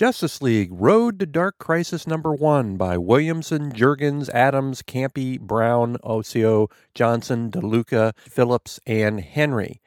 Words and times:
Justice 0.00 0.40
League 0.40 0.70
Road 0.72 1.20
to 1.20 1.26
Dark 1.26 1.58
Crisis 1.58 2.06
number 2.06 2.32
1 2.32 2.78
by 2.78 2.96
Williamson, 2.96 3.70
Jurgens, 3.70 4.30
Adams, 4.30 4.80
Campy, 4.80 5.38
Brown, 5.38 5.98
Ocio, 6.02 6.70
Johnson, 6.94 7.50
DeLuca, 7.50 8.16
Phillips, 8.16 8.80
and 8.86 9.20
Henry. 9.20 9.82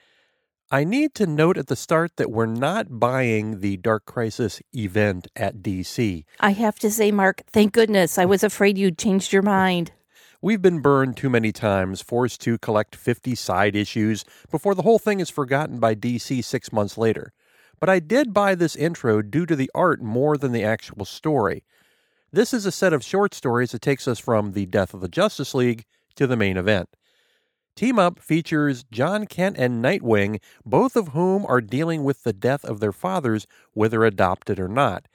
I 0.70 0.84
need 0.84 1.16
to 1.16 1.26
note 1.26 1.58
at 1.58 1.66
the 1.66 1.76
start 1.76 2.18
that 2.18 2.30
we're 2.30 2.46
not 2.46 3.00
buying 3.00 3.62
the 3.62 3.78
Dark 3.78 4.06
Crisis 4.06 4.62
event 4.72 5.30
at 5.36 5.64
DC. 5.64 6.26
I 6.40 6.52
have 6.52 6.78
to 6.78 6.92
say, 6.92 7.12
Mark, 7.12 7.42
thank 7.48 7.74
goodness. 7.74 8.20
I 8.20 8.26
was 8.26 8.44
afraid 8.44 8.78
you'd 8.78 9.00
changed 9.00 9.34
your 9.34 9.42
mind. 9.42 9.94
We've 10.44 10.62
been 10.62 10.82
burned 10.82 11.18
too 11.18 11.32
many 11.32 11.52
times, 11.52 12.02
forced 12.02 12.40
to 12.42 12.60
collect 12.60 12.96
50 12.96 13.34
side 13.34 13.76
issues 13.76 14.26
before 14.52 14.76
the 14.76 14.84
whole 14.84 15.00
thing 15.00 15.22
is 15.22 15.32
forgotten 15.32 15.80
by 15.80 15.96
DC 15.96 16.44
six 16.44 16.72
months 16.72 17.00
later. 17.00 17.34
But 17.80 17.90
I 17.90 18.00
did 18.00 18.34
buy 18.34 18.56
this 18.56 18.76
intro 18.76 19.22
due 19.22 19.46
to 19.46 19.56
the 19.56 19.72
art 19.76 20.02
more 20.02 20.38
than 20.38 20.52
the 20.52 20.64
actual 20.64 21.06
story. 21.06 21.64
This 22.32 22.54
is 22.54 22.66
a 22.66 22.72
set 22.72 22.94
of 22.94 23.04
short 23.04 23.34
stories 23.34 23.72
that 23.72 23.82
takes 23.82 24.08
us 24.08 24.20
from 24.20 24.54
the 24.54 24.66
death 24.66 24.94
of 24.94 25.02
the 25.02 25.08
Justice 25.08 25.54
League 25.54 25.86
to 26.16 26.26
the 26.26 26.38
main 26.38 26.58
event. 26.58 26.90
Team 27.76 27.98
Up 27.98 28.20
features 28.20 28.86
Jon 28.92 29.26
Kent 29.26 29.58
and 29.58 29.84
Nightwing, 29.84 30.40
both 30.64 30.96
of 30.96 31.10
whom 31.10 31.46
are 31.48 31.62
dealing 31.62 32.04
with 32.04 32.24
the 32.24 32.34
death 32.34 32.64
of 32.64 32.80
their 32.80 32.92
fathers, 32.92 33.48
whether 33.74 34.04
adopted 34.04 34.60
or 34.60 34.68
not. 34.68 35.08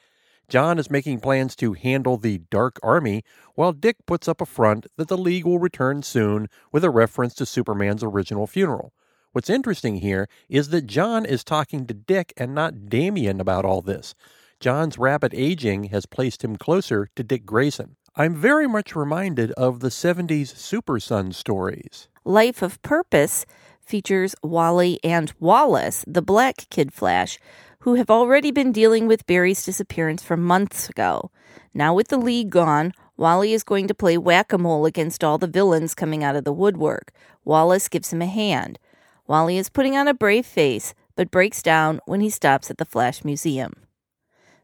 John 0.49 0.79
is 0.79 0.91
making 0.91 1.21
plans 1.21 1.55
to 1.57 1.75
handle 1.75 2.17
the 2.17 2.39
Dark 2.51 2.81
Army, 2.83 3.23
while 3.55 3.73
Dick 3.73 3.97
puts 4.07 4.27
up 4.27 4.41
a 4.41 4.47
front 4.47 4.87
that 4.97 5.09
the 5.09 5.19
League 5.19 5.45
will 5.45 5.59
return 5.59 6.03
soon 6.03 6.49
with 6.73 6.83
a 6.85 6.91
reference 6.91 7.35
to 7.35 7.47
Superman's 7.47 8.03
original 8.03 8.47
funeral. 8.47 8.93
What's 9.33 9.50
interesting 9.50 9.97
here 9.97 10.27
is 10.49 10.71
that 10.71 10.87
Jon 10.87 11.27
is 11.27 11.44
talking 11.44 11.87
to 11.87 11.94
Dick 11.94 12.33
and 12.39 12.55
not 12.55 12.89
Damian 12.89 13.41
about 13.41 13.66
all 13.66 13.83
this. 13.83 14.15
Jon's 14.59 14.97
rapid 14.97 15.34
aging 15.34 15.84
has 15.84 16.06
placed 16.06 16.43
him 16.43 16.56
closer 16.56 17.09
to 17.15 17.22
Dick 17.22 17.44
Grayson. 17.44 17.97
I'm 18.17 18.34
very 18.34 18.67
much 18.67 18.97
reminded 18.97 19.53
of 19.53 19.81
the 19.81 19.91
70s 19.91 20.56
Super 20.56 20.99
Son 20.99 21.33
stories. 21.33 22.09
Life 22.25 22.62
of 22.62 22.81
Purpose 22.81 23.44
features 23.81 24.34
Wally 24.43 24.99
and 25.05 25.33
Wallace, 25.38 26.05
the 26.09 26.22
Black 26.22 26.69
Kid 26.71 26.93
Flash, 26.93 27.38
who 27.81 27.94
have 27.94 28.11
already 28.11 28.50
been 28.50 28.72
dealing 28.72 29.06
with 29.06 29.27
Barry's 29.27 29.65
disappearance 29.65 30.22
from 30.22 30.43
months 30.43 30.88
ago. 30.88 31.31
Now, 31.75 31.93
with 31.94 32.09
the 32.09 32.19
league 32.19 32.50
gone, 32.50 32.93
Wally 33.19 33.53
is 33.53 33.62
going 33.62 33.88
to 33.88 33.94
play 33.94 34.17
whack 34.17 34.53
a 34.53 34.59
mole 34.59 34.87
against 34.87 35.22
all 35.22 35.38
the 35.38 35.47
villains 35.47 35.94
coming 35.94 36.25
out 36.25 36.34
of 36.34 36.44
the 36.44 36.53
woodwork. 36.53 37.12
Wallace 37.44 37.88
gives 37.88 38.12
him 38.12 38.22
a 38.22 38.27
hand. 38.27 38.78
Wally 39.28 39.59
is 39.59 39.69
putting 39.69 39.94
on 39.94 40.09
a 40.09 40.15
brave 40.15 40.47
face, 40.47 40.94
but 41.15 41.31
breaks 41.31 41.62
down 41.62 42.00
when 42.06 42.21
he 42.21 42.31
stops 42.31 42.71
at 42.71 42.78
the 42.78 42.87
Flash 42.87 43.25
Museum. 43.25 43.75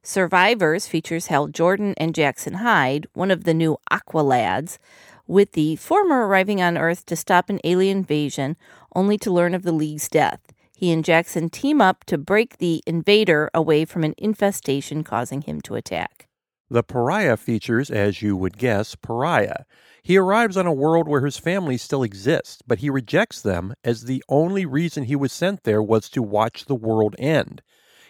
Survivors 0.02 0.86
features 0.86 1.26
Hal 1.26 1.48
Jordan 1.48 1.94
and 1.98 2.14
Jackson 2.14 2.54
Hyde, 2.54 3.06
one 3.12 3.30
of 3.30 3.44
the 3.44 3.54
new 3.54 3.76
Aqua 3.90 4.20
Lads, 4.20 4.78
with 5.26 5.52
the 5.52 5.76
former 5.76 6.26
arriving 6.26 6.62
on 6.62 6.78
Earth 6.78 7.04
to 7.06 7.16
stop 7.16 7.50
an 7.50 7.60
alien 7.62 7.98
invasion, 7.98 8.56
only 8.96 9.18
to 9.18 9.30
learn 9.30 9.54
of 9.54 9.62
the 9.62 9.72
League's 9.72 10.08
death. 10.08 10.40
He 10.76 10.90
and 10.90 11.04
Jackson 11.04 11.50
team 11.50 11.80
up 11.80 12.04
to 12.04 12.18
break 12.18 12.58
the 12.58 12.82
invader 12.86 13.50
away 13.54 13.84
from 13.84 14.02
an 14.02 14.14
infestation 14.18 15.04
causing 15.04 15.42
him 15.42 15.60
to 15.62 15.74
attack. 15.74 16.26
The 16.70 16.82
pariah 16.82 17.36
features, 17.36 17.90
as 17.90 18.22
you 18.22 18.36
would 18.36 18.58
guess, 18.58 18.94
pariah. 18.94 19.64
He 20.04 20.18
arrives 20.18 20.58
on 20.58 20.66
a 20.66 20.72
world 20.72 21.08
where 21.08 21.24
his 21.24 21.38
family 21.38 21.78
still 21.78 22.02
exists, 22.02 22.60
but 22.66 22.80
he 22.80 22.90
rejects 22.90 23.40
them 23.40 23.72
as 23.82 24.02
the 24.02 24.22
only 24.28 24.66
reason 24.66 25.04
he 25.04 25.16
was 25.16 25.32
sent 25.32 25.64
there 25.64 25.82
was 25.82 26.10
to 26.10 26.22
watch 26.22 26.66
the 26.66 26.74
world 26.74 27.16
end. 27.18 27.62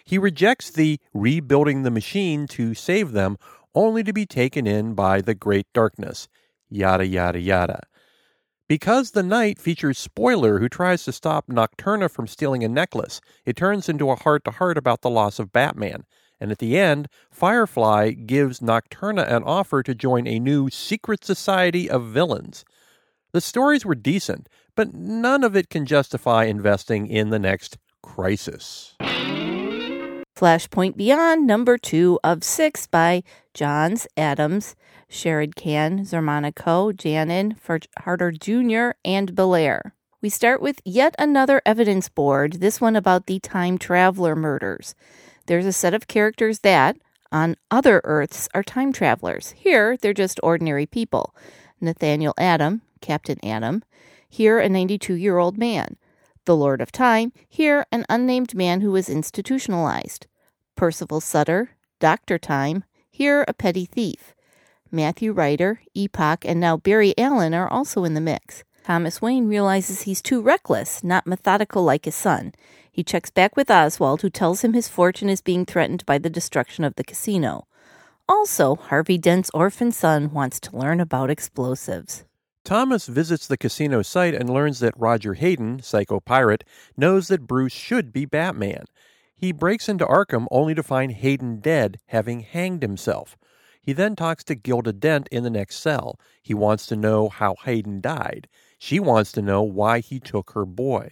He 0.03 0.17
rejects 0.17 0.69
the 0.69 0.99
rebuilding 1.13 1.83
the 1.83 1.89
machine 1.89 2.47
to 2.47 2.73
save 2.73 3.13
them, 3.13 3.37
only 3.73 4.03
to 4.03 4.11
be 4.11 4.25
taken 4.25 4.67
in 4.67 4.93
by 4.93 5.21
the 5.21 5.33
great 5.33 5.67
darkness. 5.73 6.27
Yada, 6.69 7.07
yada, 7.07 7.39
yada. 7.39 7.83
Because 8.67 9.11
the 9.11 9.23
night 9.23 9.57
features 9.57 9.97
Spoiler, 9.97 10.59
who 10.59 10.67
tries 10.67 11.05
to 11.05 11.13
stop 11.13 11.47
Nocturna 11.47 12.11
from 12.11 12.27
stealing 12.27 12.63
a 12.63 12.67
necklace, 12.67 13.21
it 13.45 13.55
turns 13.55 13.87
into 13.87 14.09
a 14.09 14.17
heart 14.17 14.43
to 14.43 14.51
heart 14.51 14.77
about 14.77 15.01
the 15.01 15.09
loss 15.09 15.39
of 15.39 15.53
Batman. 15.53 16.03
And 16.39 16.51
at 16.51 16.59
the 16.59 16.77
end, 16.77 17.07
Firefly 17.31 18.11
gives 18.11 18.59
Nocturna 18.59 19.29
an 19.31 19.43
offer 19.43 19.81
to 19.83 19.95
join 19.95 20.27
a 20.27 20.39
new 20.39 20.69
secret 20.69 21.23
society 21.23 21.89
of 21.89 22.05
villains. 22.07 22.65
The 23.31 23.41
stories 23.41 23.85
were 23.85 23.95
decent, 23.95 24.47
but 24.75 24.93
none 24.93 25.43
of 25.43 25.55
it 25.55 25.69
can 25.69 25.85
justify 25.85 26.45
investing 26.45 27.07
in 27.07 27.29
the 27.29 27.39
next 27.39 27.77
crisis. 28.01 28.95
Flashpoint 30.35 30.97
Beyond, 30.97 31.47
number 31.47 31.77
two 31.77 32.19
of 32.21 32.43
six 32.43 32.87
by 32.87 33.23
Johns, 33.53 34.05
Adams, 34.17 34.75
Sheridan, 35.07 36.03
Xermanico, 36.03 36.95
Janin, 36.95 37.55
Fajardo 37.55 38.31
Jr., 38.31 38.97
and 39.05 39.33
Belair. 39.33 39.93
We 40.21 40.29
start 40.29 40.61
with 40.61 40.81
yet 40.83 41.15
another 41.17 41.61
evidence 41.65 42.09
board, 42.09 42.53
this 42.53 42.81
one 42.81 42.95
about 42.95 43.27
the 43.27 43.39
time 43.39 43.77
traveler 43.77 44.35
murders. 44.35 44.93
There's 45.47 45.65
a 45.65 45.73
set 45.73 45.93
of 45.93 46.07
characters 46.07 46.59
that, 46.59 46.97
on 47.31 47.55
other 47.69 48.01
Earths, 48.03 48.47
are 48.53 48.63
time 48.63 48.91
travelers. 48.91 49.51
Here, 49.57 49.97
they're 49.97 50.13
just 50.13 50.39
ordinary 50.41 50.85
people. 50.85 51.35
Nathaniel 51.79 52.33
Adam, 52.37 52.81
Captain 53.01 53.43
Atom. 53.43 53.83
Here, 54.27 54.59
a 54.59 54.69
92 54.69 55.13
year 55.13 55.37
old 55.37 55.57
man. 55.57 55.97
The 56.45 56.55
Lord 56.55 56.81
of 56.81 56.91
Time. 56.91 57.31
Here, 57.47 57.85
an 57.91 58.05
unnamed 58.09 58.55
man 58.55 58.81
who 58.81 58.91
was 58.91 59.09
institutionalized. 59.09 60.27
Percival 60.75 61.21
Sutter, 61.21 61.71
Dr. 61.99 62.37
Time. 62.37 62.83
Here, 63.09 63.45
a 63.47 63.53
petty 63.53 63.85
thief. 63.85 64.35
Matthew 64.91 65.31
Ryder, 65.31 65.81
Epoch, 65.93 66.45
and 66.45 66.59
now 66.59 66.77
Barry 66.77 67.13
Allen 67.17 67.53
are 67.53 67.67
also 67.67 68.03
in 68.03 68.13
the 68.13 68.21
mix. 68.21 68.63
Thomas 68.85 69.21
Wayne 69.21 69.47
realizes 69.47 70.03
he's 70.03 70.21
too 70.21 70.41
reckless, 70.41 71.03
not 71.03 71.25
methodical 71.25 71.83
like 71.83 72.05
his 72.05 72.15
son. 72.15 72.53
He 72.95 73.03
checks 73.03 73.29
back 73.29 73.57
with 73.57 73.69
Oswald, 73.69 74.21
who 74.21 74.29
tells 74.29 74.61
him 74.61 74.71
his 74.71 74.87
fortune 74.87 75.27
is 75.27 75.41
being 75.41 75.65
threatened 75.65 76.05
by 76.05 76.17
the 76.17 76.29
destruction 76.29 76.85
of 76.85 76.95
the 76.95 77.03
casino. 77.03 77.67
Also, 78.29 78.77
Harvey 78.77 79.17
Dent's 79.17 79.51
orphan 79.53 79.91
son 79.91 80.31
wants 80.31 80.61
to 80.61 80.77
learn 80.77 81.01
about 81.01 81.29
explosives. 81.29 82.23
Thomas 82.63 83.07
visits 83.07 83.47
the 83.47 83.57
casino 83.57 84.01
site 84.01 84.33
and 84.33 84.49
learns 84.49 84.79
that 84.79 84.97
Roger 84.97 85.33
Hayden, 85.33 85.81
Psycho 85.81 86.21
Pirate, 86.21 86.63
knows 86.95 87.27
that 87.27 87.45
Bruce 87.45 87.73
should 87.73 88.13
be 88.13 88.23
Batman. 88.23 88.85
He 89.35 89.51
breaks 89.51 89.89
into 89.89 90.05
Arkham 90.05 90.47
only 90.49 90.73
to 90.73 90.81
find 90.81 91.11
Hayden 91.11 91.59
dead, 91.59 91.99
having 92.05 92.39
hanged 92.39 92.81
himself. 92.81 93.35
He 93.81 93.91
then 93.91 94.15
talks 94.15 94.45
to 94.45 94.55
Gilda 94.55 94.93
Dent 94.93 95.27
in 95.33 95.43
the 95.43 95.49
next 95.49 95.79
cell. 95.79 96.17
He 96.41 96.53
wants 96.53 96.85
to 96.85 96.95
know 96.95 97.27
how 97.27 97.55
Hayden 97.65 97.99
died. 97.99 98.47
She 98.77 99.01
wants 99.01 99.33
to 99.33 99.41
know 99.41 99.63
why 99.63 99.99
he 99.99 100.21
took 100.21 100.51
her 100.51 100.65
boy. 100.65 101.09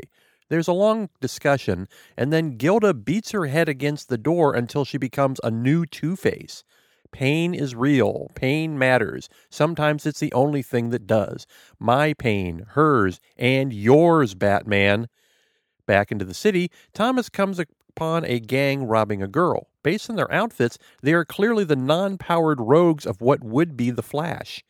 There's 0.53 0.67
a 0.67 0.71
long 0.71 1.09
discussion, 1.19 1.87
and 2.15 2.31
then 2.31 2.57
Gilda 2.57 2.93
beats 2.93 3.31
her 3.31 3.47
head 3.47 3.67
against 3.67 4.07
the 4.07 4.19
door 4.19 4.53
until 4.53 4.85
she 4.85 4.99
becomes 4.99 5.39
a 5.43 5.49
new 5.49 5.83
Two 5.83 6.15
Face. 6.15 6.63
Pain 7.11 7.55
is 7.55 7.73
real. 7.73 8.29
Pain 8.35 8.77
matters. 8.77 9.29
Sometimes 9.49 10.05
it's 10.05 10.19
the 10.19 10.31
only 10.31 10.61
thing 10.61 10.91
that 10.91 11.07
does. 11.07 11.47
My 11.79 12.13
pain, 12.13 12.67
hers, 12.73 13.19
and 13.35 13.73
yours, 13.73 14.35
Batman. 14.35 15.07
Back 15.87 16.11
into 16.11 16.23
the 16.23 16.35
city, 16.35 16.69
Thomas 16.93 17.29
comes 17.29 17.57
upon 17.57 18.23
a 18.23 18.39
gang 18.39 18.83
robbing 18.83 19.23
a 19.23 19.27
girl. 19.27 19.69
Based 19.81 20.07
on 20.07 20.17
their 20.17 20.31
outfits, 20.31 20.77
they 21.01 21.13
are 21.13 21.25
clearly 21.25 21.63
the 21.63 21.75
non 21.75 22.19
powered 22.19 22.61
rogues 22.61 23.07
of 23.07 23.21
what 23.21 23.43
would 23.43 23.75
be 23.75 23.89
the 23.89 24.03
Flash. 24.03 24.63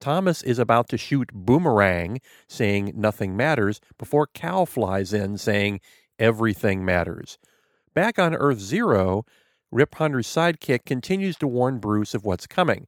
Thomas 0.00 0.42
is 0.42 0.58
about 0.58 0.88
to 0.90 0.98
shoot 0.98 1.30
Boomerang, 1.32 2.20
saying 2.48 2.92
nothing 2.94 3.36
matters, 3.36 3.80
before 3.98 4.26
Cal 4.26 4.66
flies 4.66 5.12
in, 5.12 5.38
saying 5.38 5.80
everything 6.18 6.84
matters. 6.84 7.38
Back 7.94 8.18
on 8.18 8.34
Earth 8.34 8.58
Zero, 8.58 9.24
Rip 9.70 9.94
Hunter's 9.94 10.26
sidekick 10.26 10.84
continues 10.84 11.36
to 11.38 11.46
warn 11.46 11.78
Bruce 11.78 12.14
of 12.14 12.24
what's 12.24 12.46
coming. 12.46 12.86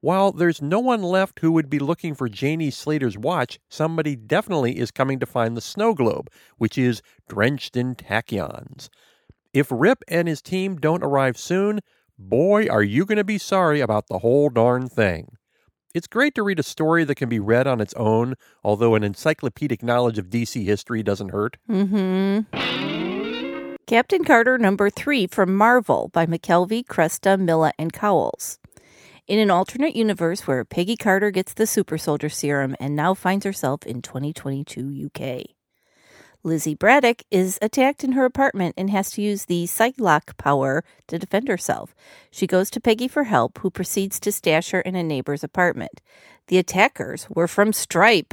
While 0.00 0.32
there's 0.32 0.62
no 0.62 0.80
one 0.80 1.02
left 1.02 1.40
who 1.40 1.52
would 1.52 1.68
be 1.68 1.78
looking 1.78 2.14
for 2.14 2.28
Janie 2.28 2.70
Slater's 2.70 3.18
watch, 3.18 3.58
somebody 3.68 4.16
definitely 4.16 4.78
is 4.78 4.90
coming 4.90 5.18
to 5.20 5.26
find 5.26 5.56
the 5.56 5.60
snow 5.60 5.92
globe, 5.92 6.30
which 6.56 6.78
is 6.78 7.02
drenched 7.28 7.76
in 7.76 7.94
tachyons. 7.94 8.88
If 9.52 9.68
Rip 9.70 10.02
and 10.08 10.26
his 10.26 10.40
team 10.40 10.76
don't 10.76 11.02
arrive 11.02 11.36
soon, 11.36 11.80
boy, 12.18 12.66
are 12.68 12.82
you 12.82 13.04
going 13.04 13.18
to 13.18 13.24
be 13.24 13.38
sorry 13.38 13.80
about 13.80 14.06
the 14.08 14.20
whole 14.20 14.48
darn 14.48 14.88
thing. 14.88 15.36
It's 15.92 16.06
great 16.06 16.36
to 16.36 16.44
read 16.44 16.60
a 16.60 16.62
story 16.62 17.02
that 17.04 17.16
can 17.16 17.28
be 17.28 17.40
read 17.40 17.66
on 17.66 17.80
its 17.80 17.94
own, 17.94 18.36
although 18.62 18.94
an 18.94 19.02
encyclopedic 19.02 19.82
knowledge 19.82 20.18
of 20.18 20.30
DC 20.30 20.64
history 20.64 21.02
doesn't 21.02 21.30
hurt. 21.30 21.56
Mm-hmm. 21.68 23.74
Captain 23.86 24.22
Carter 24.22 24.56
number 24.56 24.88
three 24.88 25.26
from 25.26 25.56
Marvel 25.56 26.08
by 26.12 26.26
McKelvie, 26.26 26.86
Cresta, 26.86 27.36
Milla, 27.36 27.72
and 27.76 27.92
Cowles. 27.92 28.60
In 29.26 29.40
an 29.40 29.50
alternate 29.50 29.96
universe 29.96 30.46
where 30.46 30.64
Peggy 30.64 30.96
Carter 30.96 31.32
gets 31.32 31.54
the 31.54 31.66
super 31.66 31.98
soldier 31.98 32.28
serum 32.28 32.76
and 32.78 32.94
now 32.94 33.14
finds 33.14 33.44
herself 33.44 33.84
in 33.84 34.00
2022 34.00 35.06
UK. 35.06 35.59
Lizzie 36.42 36.74
Braddock 36.74 37.22
is 37.30 37.58
attacked 37.60 38.02
in 38.02 38.12
her 38.12 38.24
apartment 38.24 38.74
and 38.78 38.88
has 38.88 39.10
to 39.10 39.22
use 39.22 39.44
the 39.44 39.64
Psylocke 39.64 40.38
power 40.38 40.82
to 41.06 41.18
defend 41.18 41.48
herself. 41.48 41.94
She 42.30 42.46
goes 42.46 42.70
to 42.70 42.80
Peggy 42.80 43.08
for 43.08 43.24
help, 43.24 43.58
who 43.58 43.70
proceeds 43.70 44.18
to 44.20 44.32
stash 44.32 44.70
her 44.70 44.80
in 44.80 44.96
a 44.96 45.02
neighbor's 45.02 45.44
apartment. 45.44 46.00
The 46.46 46.56
attackers 46.56 47.28
were 47.28 47.46
from 47.46 47.74
Stripe. 47.74 48.32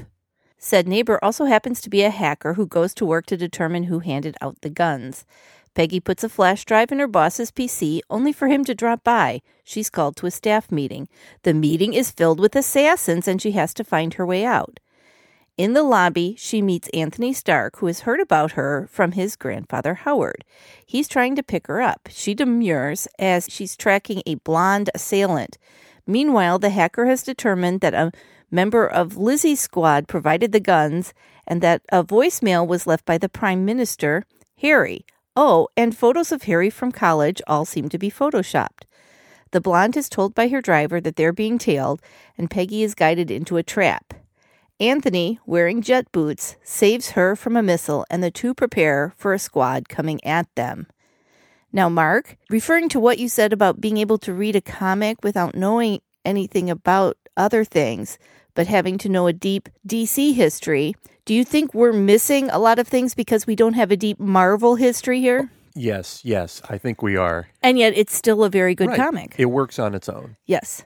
Said 0.57 0.87
neighbor 0.87 1.19
also 1.21 1.45
happens 1.45 1.81
to 1.81 1.89
be 1.89 2.03
a 2.03 2.09
hacker 2.09 2.53
who 2.53 2.65
goes 2.65 2.93
to 2.93 3.05
work 3.05 3.25
to 3.25 3.35
determine 3.35 3.83
who 3.83 3.99
handed 3.99 4.37
out 4.41 4.61
the 4.61 4.69
guns. 4.69 5.25
Peggy 5.75 5.99
puts 5.99 6.23
a 6.23 6.29
flash 6.29 6.63
drive 6.63 6.93
in 6.93 6.99
her 6.99 7.07
boss's 7.07 7.51
PC 7.51 7.99
only 8.09 8.31
for 8.31 8.47
him 8.47 8.63
to 8.63 8.73
drop 8.73 9.03
by. 9.03 9.41
She's 9.65 9.89
called 9.89 10.15
to 10.15 10.25
a 10.25 10.31
staff 10.31 10.71
meeting. 10.71 11.09
The 11.43 11.53
meeting 11.53 11.93
is 11.93 12.09
filled 12.09 12.39
with 12.39 12.55
assassins 12.55 13.27
and 13.27 13.41
she 13.41 13.51
has 13.51 13.73
to 13.75 13.83
find 13.83 14.13
her 14.13 14.25
way 14.25 14.45
out. 14.45 14.79
In 15.57 15.73
the 15.73 15.81
lobby, 15.81 16.35
she 16.37 16.61
meets 16.61 16.87
Anthony 16.89 17.33
Stark, 17.33 17.77
who 17.77 17.87
has 17.87 18.01
heard 18.01 18.19
about 18.19 18.51
her 18.51 18.87
from 18.91 19.13
his 19.13 19.35
grandfather 19.35 19.95
Howard. 19.95 20.45
He's 20.85 21.07
trying 21.07 21.35
to 21.35 21.41
pick 21.41 21.65
her 21.65 21.81
up. 21.81 22.07
She 22.11 22.35
demurs 22.35 23.07
as 23.17 23.47
she's 23.49 23.75
tracking 23.75 24.21
a 24.27 24.35
blonde 24.35 24.91
assailant. 24.93 25.57
Meanwhile, 26.05 26.59
the 26.59 26.69
hacker 26.69 27.07
has 27.07 27.23
determined 27.23 27.81
that 27.81 27.95
a 27.95 28.11
member 28.51 28.85
of 28.85 29.17
Lizzie's 29.17 29.59
squad 29.59 30.07
provided 30.07 30.51
the 30.51 30.59
guns 30.59 31.11
and 31.47 31.63
that 31.63 31.81
a 31.91 32.03
voicemail 32.03 32.65
was 32.65 32.85
left 32.85 33.03
by 33.03 33.17
the 33.17 33.27
Prime 33.27 33.65
Minister, 33.65 34.25
Harry. 34.61 35.07
Oh, 35.35 35.69
and 35.75 35.97
photos 35.97 36.31
of 36.31 36.43
Harry 36.43 36.69
from 36.69 36.91
college 36.91 37.41
all 37.47 37.65
seem 37.65 37.89
to 37.89 37.97
be 37.97 38.11
photoshopped. 38.11 38.85
The 39.49 39.61
blonde 39.61 39.97
is 39.97 40.07
told 40.07 40.35
by 40.35 40.49
her 40.49 40.61
driver 40.61 41.01
that 41.01 41.15
they're 41.15 41.33
being 41.33 41.57
tailed, 41.57 41.99
and 42.37 42.51
Peggy 42.51 42.83
is 42.83 42.93
guided 42.93 43.31
into 43.31 43.57
a 43.57 43.63
trap. 43.63 44.13
Anthony, 44.79 45.39
wearing 45.45 45.81
jet 45.81 46.11
boots, 46.11 46.55
saves 46.63 47.11
her 47.11 47.35
from 47.35 47.57
a 47.57 47.63
missile, 47.63 48.05
and 48.11 48.21
the 48.23 48.29
two 48.29 48.53
prepare 48.53 49.13
for 49.17 49.33
a 49.33 49.39
squad 49.39 49.89
coming 49.89 50.23
at 50.23 50.53
them. 50.55 50.85
Now, 51.73 51.89
Mark, 51.89 52.37
referring 52.49 52.87
to 52.89 52.99
what 52.99 53.17
you 53.17 53.27
said 53.27 53.51
about 53.53 53.81
being 53.81 53.97
able 53.97 54.17
to 54.19 54.33
read 54.33 54.55
a 54.55 54.61
comic 54.61 55.23
without 55.23 55.55
knowing 55.55 56.01
anything 56.23 56.69
about 56.69 57.17
other 57.35 57.63
things, 57.63 58.19
but 58.53 58.67
having 58.67 58.97
to 58.99 59.09
know 59.09 59.27
a 59.27 59.33
deep 59.33 59.67
DC 59.87 60.33
history. 60.35 60.95
Do 61.25 61.33
you 61.33 61.43
think 61.43 61.73
we're 61.73 61.91
missing 61.93 62.49
a 62.51 62.59
lot 62.59 62.79
of 62.79 62.87
things 62.87 63.15
because 63.15 63.47
we 63.47 63.55
don't 63.55 63.73
have 63.73 63.91
a 63.91 63.97
deep 63.97 64.19
Marvel 64.19 64.75
history 64.75 65.19
here? 65.21 65.49
Yes, 65.75 66.21
yes, 66.23 66.61
I 66.69 66.77
think 66.77 67.01
we 67.01 67.17
are. 67.17 67.47
And 67.61 67.77
yet 67.77 67.93
it's 67.97 68.15
still 68.15 68.43
a 68.43 68.49
very 68.49 68.73
good 68.75 68.87
Right. 68.89 68.97
comic. 68.97 69.35
It 69.37 69.45
works 69.45 69.77
on 69.79 69.93
its 69.95 70.07
own. 70.07 70.37
yes. 70.45 70.83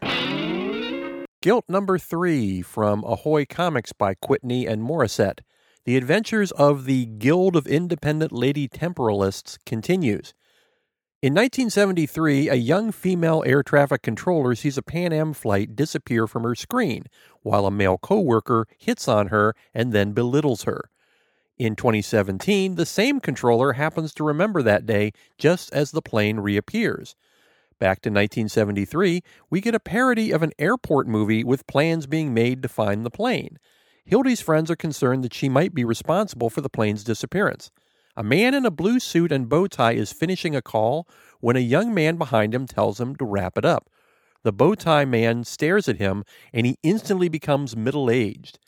GILT 1.41 1.67
number 1.67 1.97
three 1.97 2.61
from 2.61 3.03
Ahoy 3.03 3.45
Comics 3.45 3.93
by 3.93 4.13
Kwitney 4.13 4.69
and 4.69 4.83
Mauricet. 4.83 5.41
The 5.85 5.97
Adventures 5.97 6.51
of 6.51 6.85
the 6.85 7.07
Guild 7.07 7.55
of 7.55 7.65
Independent 7.65 8.31
Lady 8.31 8.67
Temporalists 8.67 9.57
continues. 9.65 10.35
In 11.23 11.33
1973, 11.33 12.47
a 12.47 12.53
young 12.53 12.91
female 12.91 13.41
air 13.43 13.63
traffic 13.63 14.03
controller 14.03 14.53
sees 14.53 14.77
a 14.77 14.83
Pan 14.83 15.11
Am 15.11 15.33
flight 15.33 15.75
disappear 15.75 16.27
from 16.27 16.43
her 16.43 16.53
screen, 16.53 17.05
while 17.41 17.65
a 17.65 17.71
male 17.71 17.97
coworker 17.97 18.67
hits 18.77 19.07
on 19.07 19.29
her 19.29 19.55
and 19.73 19.91
then 19.91 20.11
belittles 20.11 20.65
her. 20.65 20.91
In 21.57 21.75
2017, 21.75 22.75
the 22.75 22.85
same 22.85 23.19
controller 23.19 23.73
happens 23.73 24.13
to 24.13 24.23
remember 24.23 24.61
that 24.61 24.85
day 24.85 25.11
just 25.39 25.73
as 25.73 25.89
the 25.89 26.03
plane 26.03 26.39
reappears. 26.39 27.15
Back 27.81 28.04
to 28.04 28.10
1973, 28.10 29.24
we 29.50 29.60
get 29.60 29.74
a 29.74 29.80
parody 29.80 30.30
of 30.30 30.44
an 30.44 30.51
airport 30.60 31.07
movie 31.07 31.44
with 31.44 31.66
plans 31.66 32.06
being 32.06 32.31
made 32.31 32.62
to 32.62 32.69
find 32.69 33.04
the 33.04 33.10
plane. 33.10 33.57
Hildy's 34.06 34.39
friends 34.39 34.69
are 34.69 34.75
concerned 34.75 35.24
that 35.24 35.33
she 35.33 35.50
might 35.50 35.74
be 35.74 35.83
responsible 35.83 36.51
for 36.51 36.62
the 36.62 36.69
plane's 36.69 37.04
disappearance. 37.04 37.72
A 38.16 38.22
man 38.22 38.54
in 38.54 38.68
a 38.68 38.69
blue 38.69 39.00
suit 39.00 39.31
and 39.31 39.50
bow 39.50 39.66
tie 39.66 39.94
is 39.94 40.13
finishing 40.13 40.56
a 40.56 40.62
call 40.62 41.07
when 41.39 41.56
a 41.56 41.60
young 41.60 41.92
man 41.92 42.18
behind 42.18 42.54
him 42.54 42.68
tells 42.68 43.01
him 43.01 43.16
to 43.16 43.25
wrap 43.25 43.57
it 43.57 43.66
up. 43.66 43.89
The 44.44 44.54
bow 44.54 44.75
tie 44.75 45.06
man 45.06 45.44
stares 45.44 45.89
at 45.89 45.98
him 45.98 46.24
and 46.53 46.67
he 46.67 46.77
instantly 46.84 47.29
becomes 47.29 47.75
middle 47.75 48.12
aged. 48.12 48.60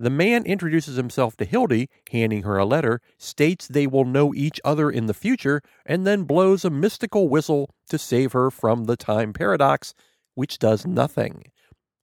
The 0.00 0.10
man 0.10 0.44
introduces 0.44 0.96
himself 0.96 1.36
to 1.38 1.44
Hildy, 1.44 1.88
handing 2.12 2.44
her 2.44 2.56
a 2.56 2.64
letter, 2.64 3.00
states 3.16 3.66
they 3.66 3.86
will 3.86 4.04
know 4.04 4.32
each 4.32 4.60
other 4.64 4.90
in 4.90 5.06
the 5.06 5.14
future, 5.14 5.60
and 5.84 6.06
then 6.06 6.22
blows 6.22 6.64
a 6.64 6.70
mystical 6.70 7.28
whistle 7.28 7.70
to 7.88 7.98
save 7.98 8.32
her 8.32 8.50
from 8.50 8.84
the 8.84 8.96
time 8.96 9.32
paradox, 9.32 9.94
which 10.34 10.60
does 10.60 10.86
nothing. 10.86 11.50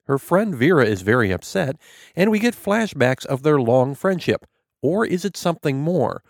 Her 0.08 0.18
friend 0.18 0.54
Vera 0.54 0.86
is 0.86 1.04
very 1.04 1.32
upset, 1.32 1.78
and 2.16 2.32
we 2.32 2.40
get 2.40 2.54
flashbacks 2.54 3.26
of 3.26 3.44
their 3.44 3.62
long 3.62 3.96
friendship. 3.96 4.46
Or 4.82 5.06
is 5.06 5.24
it 5.24 5.38
something 5.38 5.80
more? 5.80 6.22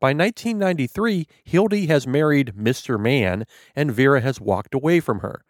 By 0.00 0.14
1993, 0.14 1.26
Hildy 1.42 1.86
has 1.86 2.06
married 2.06 2.54
Mr. 2.56 2.98
Man, 2.98 3.44
and 3.74 3.90
Vera 3.90 4.20
has 4.20 4.40
walked 4.40 4.72
away 4.72 5.00
from 5.00 5.18
her. 5.18 5.42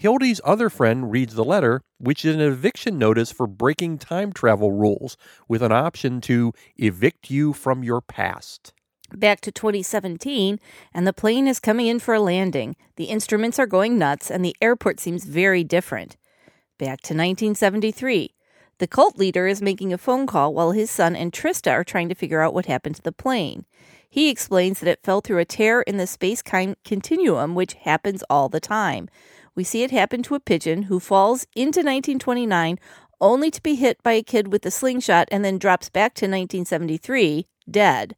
Hildy's 0.00 0.40
other 0.44 0.70
friend 0.70 1.12
reads 1.12 1.34
the 1.34 1.44
letter, 1.44 1.82
which 1.98 2.24
is 2.24 2.34
an 2.34 2.40
eviction 2.40 2.96
notice 2.96 3.30
for 3.30 3.46
breaking 3.46 3.98
time 3.98 4.32
travel 4.32 4.72
rules, 4.72 5.18
with 5.46 5.60
an 5.60 5.72
option 5.72 6.22
to 6.22 6.54
evict 6.78 7.28
you 7.28 7.52
from 7.52 7.84
your 7.84 8.00
past. 8.00 8.72
Back 9.14 9.42
to 9.42 9.52
2017, 9.52 10.58
and 10.94 11.06
the 11.06 11.12
plane 11.12 11.46
is 11.46 11.60
coming 11.60 11.86
in 11.86 11.98
for 11.98 12.14
a 12.14 12.20
landing. 12.20 12.76
The 12.96 13.10
instruments 13.10 13.58
are 13.58 13.66
going 13.66 13.98
nuts, 13.98 14.30
and 14.30 14.42
the 14.42 14.56
airport 14.62 15.00
seems 15.00 15.26
very 15.26 15.64
different. 15.64 16.16
Back 16.78 17.02
to 17.02 17.12
1973. 17.12 18.32
The 18.78 18.86
cult 18.86 19.18
leader 19.18 19.46
is 19.46 19.60
making 19.60 19.92
a 19.92 19.98
phone 19.98 20.26
call 20.26 20.54
while 20.54 20.70
his 20.70 20.90
son 20.90 21.14
and 21.14 21.30
Trista 21.30 21.72
are 21.72 21.84
trying 21.84 22.08
to 22.08 22.14
figure 22.14 22.40
out 22.40 22.54
what 22.54 22.64
happened 22.64 22.96
to 22.96 23.02
the 23.02 23.12
plane. 23.12 23.66
He 24.08 24.30
explains 24.30 24.80
that 24.80 24.88
it 24.88 25.04
fell 25.04 25.20
through 25.20 25.38
a 25.38 25.44
tear 25.44 25.82
in 25.82 25.98
the 25.98 26.06
space 26.06 26.40
kind 26.40 26.74
continuum, 26.86 27.54
which 27.54 27.74
happens 27.74 28.24
all 28.30 28.48
the 28.48 28.58
time. 28.58 29.10
We 29.54 29.64
see 29.64 29.82
it 29.82 29.90
happen 29.90 30.22
to 30.24 30.34
a 30.34 30.40
pigeon 30.40 30.84
who 30.84 31.00
falls 31.00 31.46
into 31.54 31.80
1929 31.80 32.78
only 33.20 33.50
to 33.50 33.62
be 33.62 33.74
hit 33.74 34.02
by 34.02 34.12
a 34.12 34.22
kid 34.22 34.52
with 34.52 34.64
a 34.64 34.70
slingshot 34.70 35.28
and 35.30 35.44
then 35.44 35.58
drops 35.58 35.90
back 35.90 36.14
to 36.14 36.24
1973 36.24 37.46
dead. 37.70 38.16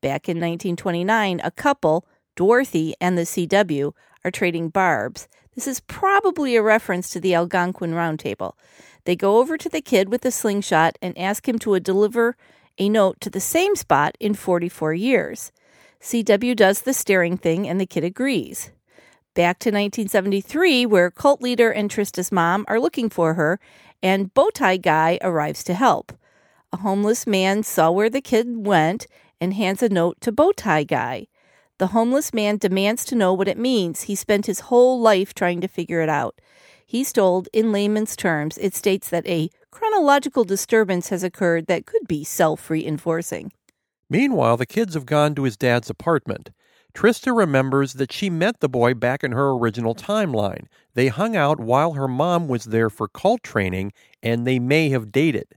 Back 0.00 0.28
in 0.28 0.36
1929, 0.38 1.40
a 1.44 1.50
couple, 1.52 2.06
Dorothy 2.34 2.94
and 3.00 3.16
the 3.16 3.22
CW, 3.22 3.92
are 4.24 4.30
trading 4.30 4.68
barbs. 4.68 5.28
This 5.54 5.66
is 5.66 5.80
probably 5.80 6.56
a 6.56 6.62
reference 6.62 7.10
to 7.10 7.20
the 7.20 7.34
Algonquin 7.34 7.94
Round 7.94 8.18
Table. 8.18 8.56
They 9.04 9.16
go 9.16 9.38
over 9.38 9.58
to 9.58 9.68
the 9.68 9.82
kid 9.82 10.08
with 10.08 10.22
the 10.22 10.30
slingshot 10.30 10.96
and 11.02 11.16
ask 11.18 11.48
him 11.48 11.58
to 11.60 11.78
deliver 11.78 12.36
a 12.78 12.88
note 12.88 13.20
to 13.20 13.30
the 13.30 13.40
same 13.40 13.76
spot 13.76 14.16
in 14.18 14.34
44 14.34 14.94
years. 14.94 15.52
CW 16.00 16.56
does 16.56 16.82
the 16.82 16.94
staring 16.94 17.36
thing 17.36 17.68
and 17.68 17.80
the 17.80 17.86
kid 17.86 18.02
agrees. 18.02 18.70
Back 19.34 19.60
to 19.60 19.70
1973, 19.70 20.84
where 20.84 21.10
cult 21.10 21.40
leader 21.40 21.70
and 21.70 21.90
Trista's 21.90 22.30
mom 22.30 22.66
are 22.68 22.78
looking 22.78 23.08
for 23.08 23.32
her, 23.32 23.58
and 24.02 24.32
Bowtie 24.34 24.82
Guy 24.82 25.18
arrives 25.22 25.64
to 25.64 25.72
help. 25.72 26.12
A 26.70 26.76
homeless 26.76 27.26
man 27.26 27.62
saw 27.62 27.90
where 27.90 28.10
the 28.10 28.20
kid 28.20 28.66
went 28.66 29.06
and 29.40 29.54
hands 29.54 29.82
a 29.82 29.88
note 29.88 30.20
to 30.20 30.32
Bowtie 30.32 30.86
Guy. 30.86 31.28
The 31.78 31.88
homeless 31.88 32.34
man 32.34 32.58
demands 32.58 33.06
to 33.06 33.14
know 33.14 33.32
what 33.32 33.48
it 33.48 33.56
means. 33.56 34.02
He 34.02 34.14
spent 34.14 34.44
his 34.44 34.60
whole 34.60 35.00
life 35.00 35.32
trying 35.32 35.62
to 35.62 35.68
figure 35.68 36.02
it 36.02 36.10
out. 36.10 36.38
He's 36.84 37.10
told, 37.10 37.48
in 37.54 37.72
layman's 37.72 38.16
terms, 38.16 38.58
it 38.58 38.74
states 38.74 39.08
that 39.08 39.26
a 39.26 39.48
chronological 39.70 40.44
disturbance 40.44 41.08
has 41.08 41.22
occurred 41.24 41.68
that 41.68 41.86
could 41.86 42.06
be 42.06 42.22
self 42.22 42.68
reinforcing. 42.68 43.50
Meanwhile, 44.10 44.58
the 44.58 44.66
kids 44.66 44.92
have 44.92 45.06
gone 45.06 45.34
to 45.36 45.44
his 45.44 45.56
dad's 45.56 45.88
apartment. 45.88 46.50
Trista 46.94 47.36
remembers 47.36 47.94
that 47.94 48.12
she 48.12 48.28
met 48.28 48.60
the 48.60 48.68
boy 48.68 48.94
back 48.94 49.24
in 49.24 49.32
her 49.32 49.50
original 49.50 49.94
timeline. 49.94 50.66
They 50.94 51.08
hung 51.08 51.36
out 51.36 51.58
while 51.58 51.92
her 51.92 52.08
mom 52.08 52.48
was 52.48 52.64
there 52.64 52.90
for 52.90 53.08
cult 53.08 53.42
training, 53.42 53.92
and 54.22 54.46
they 54.46 54.58
may 54.58 54.90
have 54.90 55.12
dated. 55.12 55.54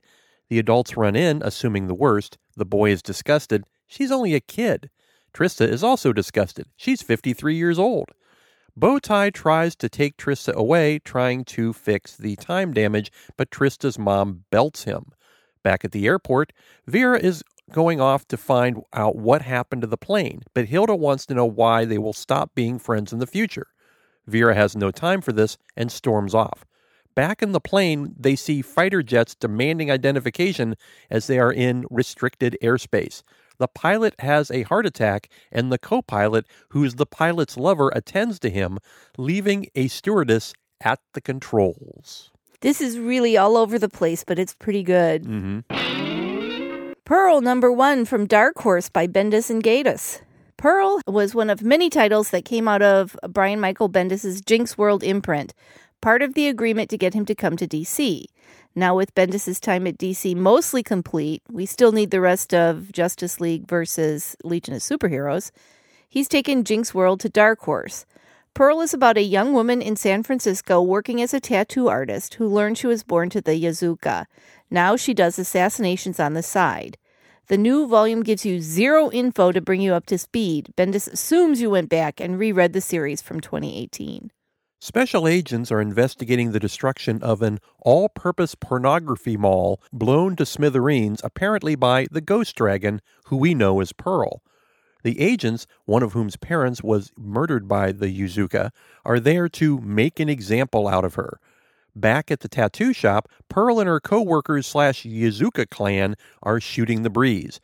The 0.49 0.59
adults 0.59 0.95
run 0.95 1.15
in, 1.15 1.41
assuming 1.43 1.87
the 1.87 1.93
worst. 1.93 2.37
The 2.55 2.65
boy 2.65 2.91
is 2.91 3.01
disgusted. 3.01 3.65
She's 3.87 4.11
only 4.11 4.33
a 4.33 4.39
kid. 4.39 4.89
Trista 5.33 5.67
is 5.67 5.83
also 5.83 6.13
disgusted. 6.13 6.67
She's 6.77 7.01
53 7.01 7.55
years 7.55 7.77
old. 7.77 8.11
Bowtie 8.79 9.33
tries 9.33 9.75
to 9.77 9.89
take 9.89 10.17
Trista 10.17 10.53
away, 10.53 10.99
trying 10.99 11.45
to 11.45 11.73
fix 11.73 12.15
the 12.15 12.35
time 12.35 12.73
damage, 12.73 13.11
but 13.37 13.49
Trista's 13.49 13.99
mom 13.99 14.45
belts 14.51 14.83
him. 14.83 15.11
Back 15.63 15.83
at 15.83 15.91
the 15.91 16.05
airport, 16.05 16.53
Vera 16.85 17.17
is 17.17 17.43
going 17.71 17.99
off 17.99 18.27
to 18.27 18.37
find 18.37 18.81
out 18.93 19.15
what 19.15 19.41
happened 19.41 19.81
to 19.81 19.87
the 19.87 19.97
plane, 19.97 20.43
but 20.53 20.65
Hilda 20.65 20.95
wants 20.95 21.25
to 21.27 21.33
know 21.33 21.45
why 21.45 21.85
they 21.85 21.97
will 21.97 22.13
stop 22.13 22.53
being 22.55 22.79
friends 22.79 23.11
in 23.11 23.19
the 23.19 23.27
future. 23.27 23.67
Vera 24.27 24.55
has 24.55 24.75
no 24.75 24.91
time 24.91 25.21
for 25.21 25.31
this 25.31 25.57
and 25.75 25.91
storms 25.91 26.33
off. 26.33 26.65
Back 27.15 27.41
in 27.41 27.53
the 27.53 27.61
plane, 27.61 28.13
they 28.19 28.35
see 28.35 28.61
fighter 28.61 29.01
jets 29.01 29.35
demanding 29.35 29.89
identification 29.89 30.75
as 31.09 31.27
they 31.27 31.39
are 31.39 31.53
in 31.53 31.85
restricted 31.89 32.57
airspace. 32.61 33.23
The 33.57 33.69
pilot 33.69 34.15
has 34.19 34.51
a 34.51 34.63
heart 34.63 34.85
attack, 34.85 35.29
and 35.49 35.71
the 35.71 35.77
co 35.77 36.01
pilot, 36.01 36.45
who's 36.69 36.95
the 36.95 37.05
pilot's 37.05 37.55
lover, 37.55 37.89
attends 37.95 38.37
to 38.39 38.49
him, 38.49 38.79
leaving 39.17 39.67
a 39.75 39.87
stewardess 39.87 40.53
at 40.81 40.99
the 41.13 41.21
controls. 41.21 42.31
This 42.59 42.81
is 42.81 42.99
really 42.99 43.37
all 43.37 43.55
over 43.55 43.79
the 43.79 43.89
place, 43.89 44.25
but 44.25 44.37
it's 44.37 44.53
pretty 44.53 44.83
good. 44.83 45.23
Mm-hmm. 45.23 46.04
Pearl 47.05 47.39
number 47.39 47.71
one 47.71 48.03
from 48.03 48.25
Dark 48.25 48.57
Horse 48.57 48.89
by 48.89 49.05
Bendis 49.05 49.51
and 49.51 49.63
Gaydos. 49.63 50.21
Pearl 50.57 51.01
was 51.05 51.35
one 51.35 51.51
of 51.51 51.61
many 51.61 51.87
titles 51.87 52.31
that 52.31 52.45
came 52.45 52.67
out 52.67 52.81
of 52.81 53.15
Brian 53.29 53.59
Michael 53.59 53.91
Bendis's 53.91 54.41
Jinx 54.41 54.75
World 54.75 55.03
imprint, 55.03 55.53
part 56.01 56.23
of 56.23 56.33
the 56.33 56.47
agreement 56.47 56.89
to 56.89 56.97
get 56.97 57.13
him 57.13 57.23
to 57.27 57.35
come 57.35 57.57
to 57.57 57.67
DC. 57.67 58.25
Now, 58.73 58.95
with 58.95 59.13
Bendis' 59.13 59.61
time 59.61 59.85
at 59.85 59.99
DC 59.99 60.35
mostly 60.35 60.81
complete, 60.81 61.43
we 61.47 61.67
still 61.67 61.91
need 61.91 62.09
the 62.09 62.21
rest 62.21 62.55
of 62.55 62.91
Justice 62.91 63.39
League 63.39 63.67
versus 63.67 64.35
Legion 64.43 64.73
of 64.73 64.81
Superheroes. 64.81 65.51
He's 66.09 66.27
taken 66.27 66.63
Jinx 66.63 66.95
World 66.95 67.19
to 67.19 67.29
Dark 67.29 67.59
Horse. 67.59 68.07
Pearl 68.55 68.79
is 68.79 68.93
about 68.93 69.17
a 69.17 69.21
young 69.21 69.51
woman 69.51 69.81
in 69.81 69.97
San 69.97 70.23
Francisco 70.23 70.81
working 70.81 71.21
as 71.21 71.33
a 71.33 71.41
tattoo 71.41 71.89
artist 71.89 72.35
who 72.35 72.47
learned 72.47 72.77
she 72.77 72.87
was 72.87 73.03
born 73.03 73.29
to 73.29 73.41
the 73.41 73.51
Yazuka. 73.51 74.27
Now 74.71 74.95
she 74.95 75.13
does 75.13 75.37
assassinations 75.37 76.21
on 76.21 76.35
the 76.35 76.41
side. 76.41 76.97
The 77.47 77.57
new 77.57 77.85
volume 77.85 78.23
gives 78.23 78.45
you 78.45 78.61
zero 78.61 79.11
info 79.11 79.51
to 79.51 79.59
bring 79.59 79.81
you 79.81 79.93
up 79.93 80.05
to 80.05 80.17
speed. 80.17 80.71
Bendis 80.77 81.11
assumes 81.11 81.59
you 81.59 81.69
went 81.69 81.89
back 81.89 82.21
and 82.21 82.39
reread 82.39 82.71
the 82.71 82.79
series 82.79 83.21
from 83.21 83.41
2018. 83.41 84.31
Special 84.79 85.27
agents 85.27 85.69
are 85.69 85.81
investigating 85.81 86.53
the 86.53 86.59
destruction 86.59 87.21
of 87.21 87.41
an 87.41 87.59
all 87.79 88.07
purpose 88.07 88.55
pornography 88.55 89.35
mall 89.35 89.81
blown 89.91 90.37
to 90.37 90.45
smithereens, 90.45 91.19
apparently 91.25 91.75
by 91.75 92.07
the 92.09 92.21
Ghost 92.21 92.55
Dragon, 92.55 93.01
who 93.25 93.35
we 93.35 93.53
know 93.53 93.81
as 93.81 93.91
Pearl. 93.91 94.41
The 95.05 95.21
agents, 95.21 95.67
one 95.85 96.01
of 96.01 96.13
whom's 96.13 96.35
parents 96.35 96.81
was 96.81 97.11
murdered 97.15 97.67
by 97.67 97.91
the 97.91 98.07
Yuzuka, 98.07 98.71
are 99.05 99.19
there 99.19 99.47
to 99.49 99.79
make 99.81 100.19
an 100.19 100.29
example 100.29 100.87
out 100.87 101.05
of 101.05 101.13
her. 101.13 101.39
Back 101.95 102.31
at 102.31 102.39
the 102.39 102.47
tattoo 102.47 102.91
shop, 102.91 103.29
Pearl 103.47 103.79
and 103.79 103.87
her 103.87 103.99
co 103.99 104.23
workers 104.23 104.65
slash 104.65 105.03
Yuzuka 105.03 105.69
clan 105.69 106.15
are 106.41 106.59
shooting 106.59 107.03
the 107.03 107.11
breeze. 107.11 107.59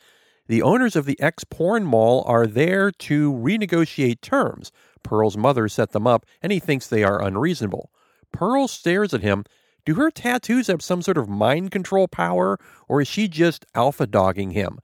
The 0.50 0.62
owners 0.62 0.96
of 0.96 1.08
the 1.08 1.20
ex 1.20 1.44
porn 1.44 1.84
mall 1.84 2.24
are 2.28 2.46
there 2.46 2.92
to 2.92 3.34
renegotiate 3.34 4.22
terms. 4.22 4.72
Pearl's 5.02 5.36
mother 5.36 5.68
set 5.68 5.94
them 5.94 6.06
up, 6.06 6.28
and 6.44 6.52
he 6.52 6.60
thinks 6.60 6.86
they 6.86 7.04
are 7.04 7.24
unreasonable. 7.24 7.90
Pearl 8.32 8.68
stares 8.68 9.16
at 9.16 9.24
him. 9.24 9.46
Do 9.84 9.96
her 9.96 10.12
tattoos 10.12 10.68
have 10.68 10.84
some 10.84 11.02
sort 11.02 11.18
of 11.18 11.28
mind 11.28 11.72
control 11.72 12.08
power, 12.08 12.60
or 12.88 13.02
is 13.02 13.08
she 13.08 13.28
just 13.28 13.66
alpha 13.74 14.06
dogging 14.06 14.52
him? 14.52 14.78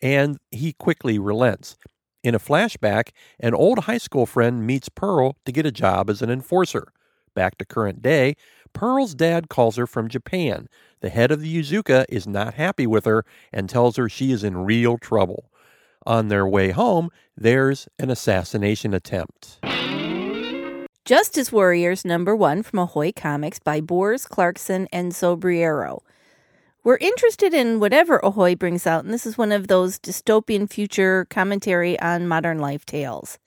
And 0.00 0.38
he 0.52 0.72
quickly 0.72 1.18
relents. 1.18 1.76
In 2.26 2.34
a 2.34 2.40
flashback, 2.40 3.10
an 3.38 3.54
old 3.54 3.84
high 3.84 3.98
school 3.98 4.26
friend 4.26 4.66
meets 4.66 4.88
Pearl 4.88 5.36
to 5.44 5.52
get 5.52 5.64
a 5.64 5.70
job 5.70 6.10
as 6.10 6.22
an 6.22 6.28
enforcer. 6.28 6.88
Back 7.36 7.56
to 7.58 7.64
current 7.64 8.02
day, 8.02 8.34
Pearl's 8.72 9.14
dad 9.14 9.48
calls 9.48 9.76
her 9.76 9.86
from 9.86 10.08
Japan. 10.08 10.68
The 11.02 11.08
head 11.08 11.30
of 11.30 11.40
the 11.40 11.56
Yuzuka 11.56 12.04
is 12.08 12.26
not 12.26 12.54
happy 12.54 12.84
with 12.84 13.04
her 13.04 13.24
and 13.52 13.70
tells 13.70 13.94
her 13.94 14.08
she 14.08 14.32
is 14.32 14.42
in 14.42 14.64
real 14.64 14.98
trouble. 14.98 15.52
On 16.04 16.26
their 16.26 16.44
way 16.44 16.72
home, 16.72 17.10
there's 17.36 17.86
an 17.96 18.10
assassination 18.10 18.92
attempt. 18.92 19.60
Justice 21.04 21.52
Warriors 21.52 22.04
number 22.04 22.34
one 22.34 22.64
from 22.64 22.80
Ahoy 22.80 23.12
Comics 23.12 23.60
by 23.60 23.80
Bors, 23.80 24.26
Clarkson, 24.26 24.88
and 24.92 25.12
Sobreiro. 25.12 26.00
We're 26.86 26.98
interested 26.98 27.52
in 27.52 27.80
whatever 27.80 28.18
Ahoy 28.18 28.54
brings 28.54 28.86
out, 28.86 29.04
and 29.04 29.12
this 29.12 29.26
is 29.26 29.36
one 29.36 29.50
of 29.50 29.66
those 29.66 29.98
dystopian 29.98 30.70
future 30.70 31.26
commentary 31.28 31.98
on 31.98 32.28
modern 32.28 32.60
life 32.60 32.86
tales. 32.86 33.40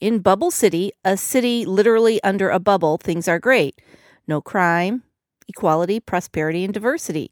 In 0.00 0.20
Bubble 0.20 0.50
City, 0.50 0.92
a 1.04 1.18
city 1.18 1.66
literally 1.66 2.18
under 2.22 2.48
a 2.48 2.58
bubble, 2.58 2.96
things 2.96 3.28
are 3.28 3.38
great. 3.38 3.78
No 4.26 4.40
crime, 4.40 5.02
equality, 5.48 6.00
prosperity, 6.00 6.64
and 6.64 6.72
diversity. 6.72 7.30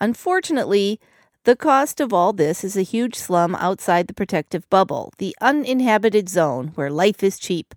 Unfortunately, 0.00 0.98
the 1.44 1.54
cost 1.54 2.00
of 2.00 2.12
all 2.12 2.32
this 2.32 2.64
is 2.64 2.76
a 2.76 2.82
huge 2.82 3.14
slum 3.14 3.54
outside 3.54 4.08
the 4.08 4.14
protective 4.14 4.68
bubble, 4.68 5.12
the 5.18 5.36
uninhabited 5.40 6.28
zone 6.28 6.72
where 6.74 6.90
life 6.90 7.22
is 7.22 7.38
cheap. 7.38 7.72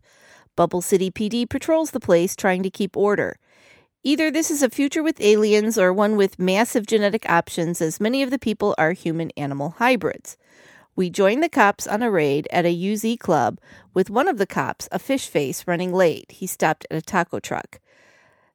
Bubble 0.55 0.81
City 0.81 1.11
PD 1.11 1.47
patrols 1.47 1.91
the 1.91 1.99
place 1.99 2.35
trying 2.35 2.63
to 2.63 2.71
keep 2.71 2.97
order. 2.97 3.37
Either 4.03 4.31
this 4.31 4.49
is 4.49 4.63
a 4.63 4.69
future 4.69 5.03
with 5.03 5.21
aliens 5.21 5.77
or 5.77 5.93
one 5.93 6.17
with 6.17 6.39
massive 6.39 6.87
genetic 6.87 7.29
options, 7.29 7.79
as 7.79 7.99
many 7.99 8.23
of 8.23 8.31
the 8.31 8.39
people 8.39 8.73
are 8.79 8.93
human 8.93 9.29
animal 9.37 9.75
hybrids. 9.77 10.37
We 10.95 11.11
join 11.11 11.39
the 11.39 11.47
cops 11.47 11.85
on 11.85 12.01
a 12.01 12.09
raid 12.09 12.47
at 12.51 12.65
a 12.65 12.93
UZ 12.93 13.17
club 13.19 13.59
with 13.93 14.09
one 14.09 14.27
of 14.27 14.39
the 14.39 14.47
cops, 14.47 14.89
a 14.91 14.97
fish 14.97 15.27
face, 15.27 15.67
running 15.67 15.93
late. 15.93 16.31
He 16.31 16.47
stopped 16.47 16.87
at 16.89 16.97
a 16.97 17.01
taco 17.01 17.39
truck. 17.39 17.79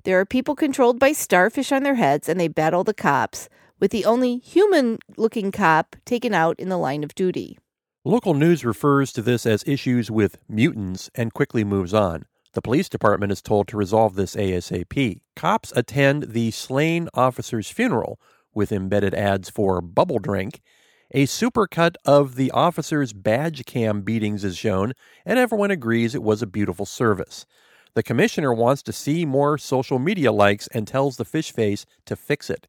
There 0.02 0.18
are 0.18 0.26
people 0.26 0.56
controlled 0.56 0.98
by 0.98 1.12
starfish 1.12 1.70
on 1.70 1.84
their 1.84 1.94
heads, 1.94 2.28
and 2.28 2.40
they 2.40 2.48
battle 2.48 2.82
the 2.82 2.92
cops 2.92 3.48
with 3.78 3.92
the 3.92 4.04
only 4.04 4.38
human 4.38 4.98
looking 5.16 5.52
cop 5.52 5.94
taken 6.04 6.34
out 6.34 6.58
in 6.58 6.70
the 6.70 6.76
line 6.76 7.04
of 7.04 7.14
duty. 7.14 7.56
Local 8.04 8.34
news 8.34 8.64
refers 8.64 9.12
to 9.12 9.22
this 9.22 9.46
as 9.46 9.62
issues 9.64 10.10
with 10.10 10.38
mutants 10.48 11.08
and 11.14 11.32
quickly 11.32 11.62
moves 11.62 11.94
on. 11.94 12.24
The 12.56 12.62
police 12.62 12.88
department 12.88 13.32
is 13.32 13.42
told 13.42 13.68
to 13.68 13.76
resolve 13.76 14.14
this 14.14 14.34
ASAP. 14.34 15.20
Cops 15.36 15.74
attend 15.76 16.32
the 16.32 16.50
slain 16.52 17.06
officer's 17.12 17.68
funeral 17.68 18.18
with 18.54 18.72
embedded 18.72 19.12
ads 19.12 19.50
for 19.50 19.82
bubble 19.82 20.18
drink. 20.18 20.62
A 21.10 21.26
supercut 21.26 21.96
of 22.06 22.36
the 22.36 22.50
officer's 22.52 23.12
badge 23.12 23.66
cam 23.66 24.00
beatings 24.00 24.42
is 24.42 24.56
shown, 24.56 24.94
and 25.26 25.38
everyone 25.38 25.70
agrees 25.70 26.14
it 26.14 26.22
was 26.22 26.40
a 26.40 26.46
beautiful 26.46 26.86
service. 26.86 27.44
The 27.92 28.02
commissioner 28.02 28.54
wants 28.54 28.82
to 28.84 28.92
see 28.92 29.26
more 29.26 29.58
social 29.58 29.98
media 29.98 30.32
likes 30.32 30.66
and 30.68 30.88
tells 30.88 31.18
the 31.18 31.26
fish 31.26 31.52
face 31.52 31.84
to 32.06 32.16
fix 32.16 32.48
it 32.48 32.66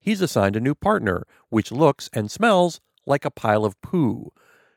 he's 0.00 0.20
assigned 0.20 0.56
a 0.56 0.60
new 0.60 0.74
partner, 0.74 1.26
which 1.48 1.70
looks 1.70 2.10
and 2.12 2.30
smells 2.30 2.80
like 3.06 3.24
a 3.24 3.30
pile 3.30 3.64
of 3.64 3.80
poo. 3.80 4.32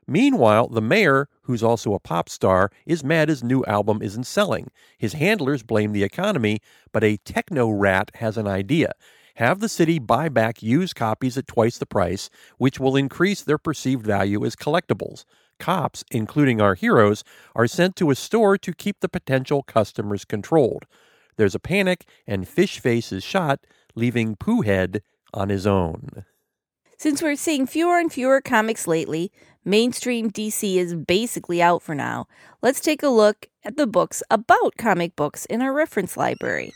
Meanwhile, 0.08 0.70
the 0.70 0.82
mayor, 0.82 1.30
who's 1.44 1.64
also 1.64 1.94
a 1.94 2.00
pop 2.00 2.30
star, 2.30 2.72
is 2.86 3.04
mad 3.04 3.30
his 3.30 3.44
new 3.44 3.64
album 3.66 4.02
isn't 4.02 4.26
selling. 4.26 4.70
His 4.98 5.14
handlers 5.14 5.64
blame 5.64 5.92
the 5.92 6.04
economy, 6.04 6.60
but 6.92 7.04
a 7.04 7.18
techno 7.18 7.70
rat 7.70 8.12
has 8.16 8.38
an 8.38 8.48
idea. 8.48 8.94
Have 9.38 9.60
the 9.60 9.70
city 9.70 9.98
buy 9.98 10.30
back 10.30 10.62
used 10.62 10.96
copies 10.96 11.38
at 11.38 11.48
twice 11.48 11.78
the 11.78 11.86
price, 11.86 12.30
which 12.58 12.80
will 12.80 12.96
increase 12.96 13.42
their 13.42 13.58
perceived 13.58 14.06
value 14.06 14.46
as 14.46 14.56
collectibles. 14.56 15.26
Cops, 15.60 16.04
including 16.12 16.62
our 16.62 16.76
heroes, 16.76 17.24
are 17.56 17.68
sent 17.68 17.96
to 17.96 18.12
a 18.12 18.16
store 18.16 18.58
to 18.58 18.74
keep 18.74 19.00
the 19.00 19.10
potential 19.10 19.64
customers 19.64 20.26
controlled. 20.26 20.86
There's 21.38 21.56
a 21.56 21.60
panic, 21.60 22.06
and 22.28 22.48
Fish 22.48 22.80
Face 22.80 23.12
is 23.12 23.24
shot, 23.24 23.62
leaving 23.96 24.36
Pooh 24.36 24.62
Head 24.62 25.02
on 25.34 25.50
his 25.50 25.66
own. 25.66 26.26
Since 27.04 27.22
we're 27.22 27.36
seeing 27.36 27.68
fewer 27.68 28.00
and 28.00 28.10
fewer 28.10 28.40
comics 28.40 28.88
lately, 28.88 29.30
mainstream 29.66 30.32
DC 30.32 30.78
is 30.78 30.96
basically 30.96 31.62
out 31.62 31.82
for 31.82 31.94
now. 31.94 32.28
Let's 32.62 32.80
take 32.80 33.04
a 33.04 33.10
look 33.10 33.48
at 33.66 33.76
the 33.76 33.86
books 33.86 34.24
about 34.32 34.78
comic 34.78 35.14
books 35.18 35.44
in 35.48 35.62
our 35.62 35.74
reference 35.74 36.16
library. 36.16 36.72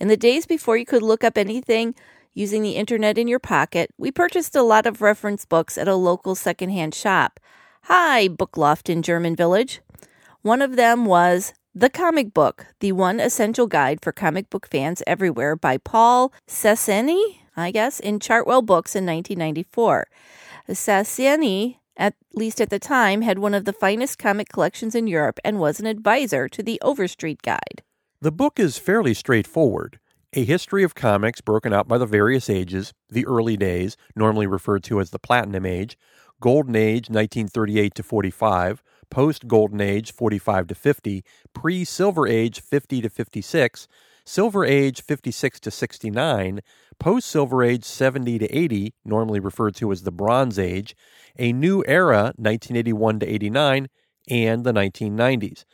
In 0.00 0.08
the 0.08 0.16
days 0.16 0.44
before 0.44 0.76
you 0.76 0.84
could 0.84 1.04
look 1.04 1.22
up 1.22 1.38
anything 1.38 1.94
using 2.34 2.62
the 2.62 2.72
internet 2.72 3.16
in 3.16 3.28
your 3.28 3.38
pocket, 3.38 3.92
we 3.96 4.10
purchased 4.10 4.56
a 4.56 4.62
lot 4.64 4.86
of 4.86 5.00
reference 5.00 5.44
books 5.44 5.78
at 5.78 5.86
a 5.86 5.94
local 5.94 6.34
secondhand 6.34 6.92
shop. 6.92 7.38
Hi, 7.82 8.26
Bookloft 8.26 8.90
in 8.90 9.02
German 9.02 9.36
Village. 9.36 9.82
One 10.42 10.60
of 10.60 10.74
them 10.74 11.04
was 11.04 11.52
The 11.76 11.90
Comic 11.90 12.34
Book, 12.34 12.66
the 12.80 12.90
one 12.90 13.20
essential 13.20 13.68
guide 13.68 14.00
for 14.02 14.10
comic 14.10 14.50
book 14.50 14.66
fans 14.66 15.00
everywhere 15.06 15.54
by 15.54 15.78
Paul 15.78 16.32
Sassienie, 16.48 17.39
I 17.56 17.70
guess, 17.70 18.00
in 18.00 18.18
Chartwell 18.18 18.64
Books 18.64 18.94
in 18.94 19.06
1994. 19.06 20.06
Sassienie, 20.68 21.76
at 21.96 22.14
least 22.34 22.60
at 22.60 22.70
the 22.70 22.78
time, 22.78 23.22
had 23.22 23.38
one 23.38 23.54
of 23.54 23.64
the 23.64 23.72
finest 23.72 24.18
comic 24.18 24.48
collections 24.48 24.94
in 24.94 25.06
Europe 25.06 25.38
and 25.44 25.58
was 25.58 25.80
an 25.80 25.86
advisor 25.86 26.48
to 26.48 26.62
the 26.62 26.80
Overstreet 26.82 27.42
Guide. 27.42 27.82
The 28.20 28.32
book 28.32 28.60
is 28.60 28.78
fairly 28.78 29.14
straightforward. 29.14 29.98
A 30.32 30.44
history 30.44 30.84
of 30.84 30.94
comics 30.94 31.40
broken 31.40 31.72
out 31.72 31.88
by 31.88 31.98
the 31.98 32.06
various 32.06 32.48
ages, 32.48 32.92
the 33.08 33.26
early 33.26 33.56
days, 33.56 33.96
normally 34.14 34.46
referred 34.46 34.84
to 34.84 35.00
as 35.00 35.10
the 35.10 35.18
Platinum 35.18 35.66
Age, 35.66 35.98
Golden 36.40 36.76
Age 36.76 37.10
1938 37.10 37.94
to 37.96 38.02
45, 38.02 38.82
post 39.10 39.48
Golden 39.48 39.80
Age 39.80 40.12
45 40.12 40.68
to 40.68 40.74
50, 40.74 41.24
pre 41.52 41.84
Silver 41.84 42.28
Age 42.28 42.60
50 42.60 43.02
to 43.02 43.10
56, 43.10 43.88
Silver 44.30 44.64
Age 44.64 45.02
56 45.02 45.58
to 45.58 45.72
69, 45.72 46.60
post 47.00 47.26
Silver 47.26 47.64
Age 47.64 47.82
70 47.82 48.38
to 48.38 48.56
80, 48.56 48.94
normally 49.04 49.40
referred 49.40 49.74
to 49.74 49.90
as 49.90 50.04
the 50.04 50.12
Bronze 50.12 50.56
Age, 50.56 50.94
a 51.36 51.52
new 51.52 51.82
era 51.88 52.32
1981 52.36 53.18
to 53.18 53.26
89, 53.26 53.88
and 54.28 54.62
the 54.62 54.72
1990s. 54.72 55.64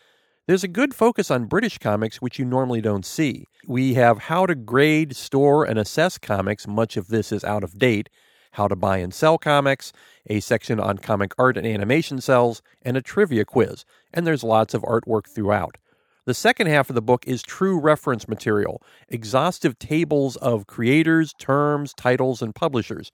There's 0.47 0.65
a 0.65 0.69
good 0.69 0.95
focus 0.95 1.31
on 1.31 1.45
British 1.45 1.77
comics, 1.77 2.23
which 2.23 2.39
you 2.39 2.47
normally 2.47 2.81
don't 2.81 3.05
see. 3.05 3.45
We 3.69 3.93
have 3.93 4.21
how 4.21 4.47
to 4.47 4.55
grade, 4.55 5.15
store, 5.15 5.67
and 5.67 5.79
assess 5.79 6.17
comics. 6.17 6.67
Much 6.67 6.97
of 6.97 7.09
this 7.09 7.33
is 7.33 7.45
out 7.45 7.63
of 7.63 7.79
date. 7.79 8.09
How 8.53 8.69
to 8.69 8.75
buy 8.75 8.97
and 8.97 9.13
sell 9.13 9.37
comics, 9.37 9.93
a 10.31 10.41
section 10.41 10.81
on 10.81 10.97
comic 10.97 11.35
art 11.37 11.59
and 11.59 11.67
animation 11.67 12.23
cells, 12.23 12.63
and 12.81 12.97
a 12.97 13.03
trivia 13.03 13.45
quiz. 13.45 13.85
And 14.15 14.27
there's 14.27 14.43
lots 14.43 14.73
of 14.73 14.81
artwork 14.81 15.29
throughout. 15.29 15.77
The 16.26 16.35
second 16.35 16.66
half 16.66 16.90
of 16.90 16.97
the 16.97 17.02
book 17.02 17.23
is 17.28 17.40
true 17.40 17.78
reference 17.78 18.26
material, 18.26 18.83
exhaustive 19.09 19.78
tables 19.78 20.35
of 20.35 20.66
creators, 20.66 21.33
terms, 21.38 21.95
titles, 21.95 22.42
and 22.42 22.52
publishers. 22.52 23.12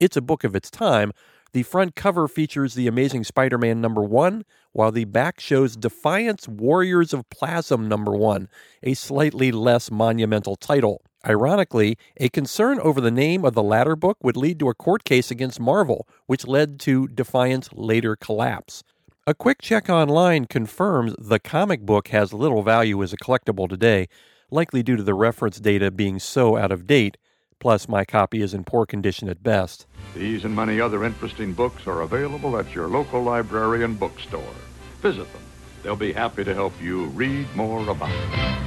It's 0.00 0.16
a 0.16 0.20
book 0.20 0.42
of 0.42 0.56
its 0.56 0.68
time. 0.68 1.12
The 1.52 1.62
front 1.62 1.94
cover 1.94 2.26
features 2.26 2.74
the 2.74 2.88
Amazing 2.88 3.22
Spider 3.22 3.56
Man 3.56 3.80
number 3.80 4.02
one, 4.02 4.44
while 4.72 4.90
the 4.90 5.04
back 5.04 5.38
shows 5.38 5.76
Defiance 5.76 6.48
Warriors 6.48 7.14
of 7.14 7.30
Plasm 7.30 7.88
number 7.88 8.16
one, 8.16 8.48
a 8.82 8.94
slightly 8.94 9.52
less 9.52 9.88
monumental 9.88 10.56
title. 10.56 11.02
Ironically, 11.24 11.98
a 12.16 12.28
concern 12.30 12.80
over 12.80 13.00
the 13.00 13.12
name 13.12 13.44
of 13.44 13.54
the 13.54 13.62
latter 13.62 13.94
book 13.94 14.18
would 14.24 14.36
lead 14.36 14.58
to 14.58 14.70
a 14.70 14.74
court 14.74 15.04
case 15.04 15.30
against 15.30 15.60
Marvel, 15.60 16.08
which 16.26 16.48
led 16.48 16.80
to 16.80 17.06
Defiant's 17.06 17.72
later 17.72 18.16
collapse. 18.16 18.82
A 19.30 19.34
quick 19.34 19.62
check 19.62 19.88
online 19.88 20.46
confirms 20.46 21.14
the 21.16 21.38
comic 21.38 21.82
book 21.82 22.08
has 22.08 22.32
little 22.32 22.64
value 22.64 23.00
as 23.00 23.12
a 23.12 23.16
collectible 23.16 23.68
today, 23.68 24.08
likely 24.50 24.82
due 24.82 24.96
to 24.96 25.04
the 25.04 25.14
reference 25.14 25.60
data 25.60 25.92
being 25.92 26.18
so 26.18 26.56
out 26.56 26.72
of 26.72 26.84
date, 26.84 27.16
plus 27.60 27.88
my 27.88 28.04
copy 28.04 28.42
is 28.42 28.54
in 28.54 28.64
poor 28.64 28.86
condition 28.86 29.28
at 29.28 29.40
best. 29.40 29.86
These 30.16 30.44
and 30.44 30.56
many 30.56 30.80
other 30.80 31.04
interesting 31.04 31.52
books 31.52 31.86
are 31.86 32.00
available 32.00 32.58
at 32.58 32.74
your 32.74 32.88
local 32.88 33.22
library 33.22 33.84
and 33.84 34.00
bookstore. 34.00 34.52
Visit 35.00 35.32
them. 35.32 35.42
They'll 35.84 35.94
be 35.94 36.12
happy 36.12 36.42
to 36.42 36.52
help 36.52 36.72
you 36.82 37.04
read 37.10 37.46
more 37.54 37.88
about 37.88 38.10
it. 38.10 38.59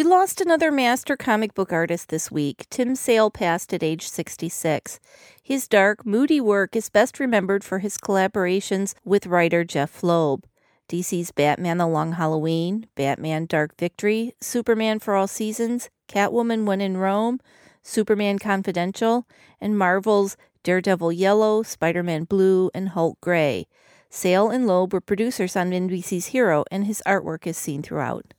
We 0.00 0.04
lost 0.04 0.40
another 0.40 0.72
master 0.72 1.14
comic 1.14 1.52
book 1.52 1.74
artist 1.74 2.08
this 2.08 2.30
week. 2.30 2.64
Tim 2.70 2.96
Sale 2.96 3.30
passed 3.30 3.74
at 3.74 3.82
age 3.82 4.08
66. 4.08 4.98
His 5.42 5.68
dark, 5.68 6.06
moody 6.06 6.40
work 6.40 6.74
is 6.74 6.88
best 6.88 7.20
remembered 7.20 7.62
for 7.62 7.80
his 7.80 7.98
collaborations 7.98 8.94
with 9.04 9.26
writer 9.26 9.62
Jeph 9.62 10.02
Loeb. 10.02 10.46
DC's 10.88 11.32
Batman 11.32 11.76
The 11.76 11.86
Long 11.86 12.12
Halloween, 12.12 12.86
Batman 12.94 13.44
Dark 13.44 13.76
Victory, 13.76 14.32
Superman 14.40 15.00
for 15.00 15.16
All 15.16 15.26
Seasons, 15.26 15.90
Catwoman 16.08 16.64
When 16.64 16.80
in 16.80 16.96
Rome, 16.96 17.38
Superman 17.82 18.38
Confidential, 18.38 19.26
and 19.60 19.76
Marvel's 19.76 20.34
Daredevil 20.62 21.12
Yellow, 21.12 21.62
Spider 21.62 22.02
Man 22.02 22.24
Blue, 22.24 22.70
and 22.72 22.88
Hulk 22.88 23.20
Gray. 23.20 23.66
Sale 24.08 24.48
and 24.48 24.66
Loeb 24.66 24.94
were 24.94 25.02
producers 25.02 25.56
on 25.56 25.72
NBC's 25.72 26.28
Hero, 26.28 26.64
and 26.70 26.86
his 26.86 27.02
artwork 27.06 27.46
is 27.46 27.58
seen 27.58 27.82
throughout. 27.82 28.32